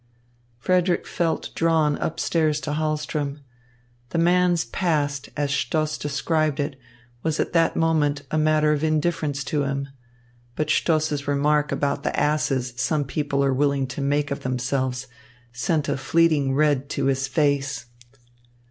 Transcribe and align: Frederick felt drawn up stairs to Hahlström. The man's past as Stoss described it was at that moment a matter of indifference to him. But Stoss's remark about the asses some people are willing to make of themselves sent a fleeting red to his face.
Frederick 0.57 1.05
felt 1.05 1.51
drawn 1.53 1.95
up 1.99 2.19
stairs 2.19 2.59
to 2.59 2.71
Hahlström. 2.71 3.41
The 4.09 4.17
man's 4.17 4.65
past 4.65 5.29
as 5.37 5.53
Stoss 5.53 5.95
described 5.95 6.59
it 6.59 6.75
was 7.21 7.39
at 7.39 7.53
that 7.53 7.75
moment 7.75 8.23
a 8.31 8.37
matter 8.39 8.73
of 8.73 8.83
indifference 8.83 9.43
to 9.43 9.61
him. 9.63 9.89
But 10.55 10.71
Stoss's 10.71 11.27
remark 11.27 11.71
about 11.71 12.01
the 12.01 12.19
asses 12.19 12.73
some 12.77 13.05
people 13.05 13.43
are 13.43 13.53
willing 13.53 13.85
to 13.89 14.01
make 14.01 14.31
of 14.31 14.39
themselves 14.39 15.05
sent 15.53 15.87
a 15.87 15.97
fleeting 15.97 16.55
red 16.55 16.89
to 16.97 17.05
his 17.05 17.27
face. 17.27 17.85